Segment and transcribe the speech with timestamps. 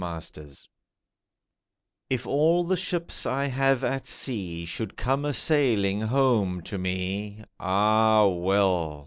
[0.03, 0.67] MY SHIPS
[2.09, 7.43] If all the ships I have at sea Should come a sailing home to me,
[7.59, 8.99] Ah, well!